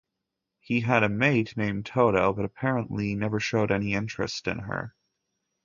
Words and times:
He 0.61 0.79
had 0.79 1.03
a 1.03 1.09
"mate" 1.09 1.55
named 1.55 1.85
Toto, 1.85 2.33
but 2.33 2.43
apparently 2.43 3.13
never 3.13 3.39
showed 3.39 3.69
any 3.69 3.93
interest 3.93 4.47
in 4.47 4.57
her. 4.57 4.95